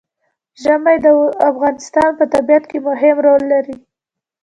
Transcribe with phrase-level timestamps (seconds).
[0.61, 1.07] ژمی د
[1.49, 3.75] افغانستان په طبیعت کې مهم رول لري.